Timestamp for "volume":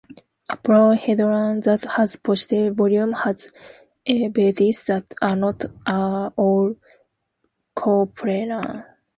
2.75-3.11